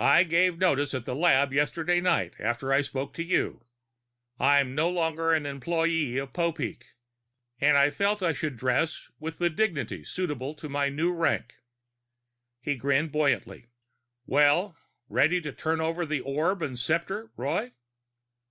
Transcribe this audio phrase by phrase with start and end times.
[0.00, 3.66] "I gave notice at the lab yesterday, night after I spoke to you.
[4.40, 6.94] I'm no longer an employee of Popeek.
[7.60, 11.56] And I felt I should dress with the dignity suitable to my new rank."
[12.62, 13.66] He grinned buoyantly.
[14.24, 14.74] "Well,
[15.10, 17.72] ready to turn over the orb and scepter, Roy?"